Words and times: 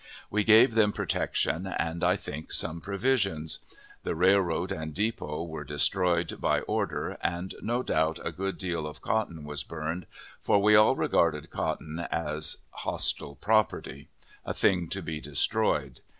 We 0.31 0.43
gave 0.43 0.73
them 0.73 0.93
protection, 0.93 1.67
and, 1.67 2.03
I 2.03 2.15
think, 2.15 2.51
some 2.51 2.81
provisions. 2.81 3.59
The 4.01 4.15
railroad 4.15 4.71
and 4.71 4.95
depot 4.95 5.43
were 5.43 5.63
destroyed 5.63 6.37
by 6.41 6.61
order, 6.61 7.19
and 7.21 7.53
no 7.61 7.83
doubt 7.83 8.17
a 8.25 8.31
good 8.31 8.57
deal 8.57 8.87
of 8.87 9.03
cotton 9.03 9.43
was 9.43 9.63
burned, 9.63 10.07
for 10.39 10.59
we 10.59 10.75
all 10.75 10.95
regarded 10.95 11.51
cotton 11.51 11.99
as 12.11 12.57
hostile 12.71 13.35
property, 13.35 14.09
a 14.43 14.55
thing 14.55 14.87
to 14.89 15.03
be 15.03 15.21
destroyed. 15.21 16.01